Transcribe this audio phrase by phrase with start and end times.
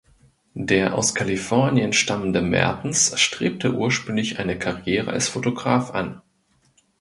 [0.55, 6.23] Der aus Kalifornien stammende Mertens strebte ursprünglich eine Karriere als Fotograf an.